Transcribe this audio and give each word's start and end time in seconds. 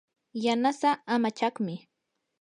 yanasaa 0.43 0.95
amachaqmi. 1.13 1.73